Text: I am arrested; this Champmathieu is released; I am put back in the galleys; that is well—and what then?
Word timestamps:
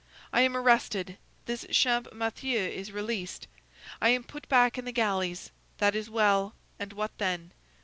I 0.33 0.41
am 0.41 0.57
arrested; 0.57 1.19
this 1.45 1.63
Champmathieu 1.69 2.57
is 2.57 2.91
released; 2.91 3.45
I 4.01 4.09
am 4.09 4.23
put 4.23 4.49
back 4.49 4.79
in 4.79 4.85
the 4.85 4.91
galleys; 4.91 5.51
that 5.77 5.95
is 5.95 6.09
well—and 6.09 6.93
what 6.93 7.15
then? 7.19 7.51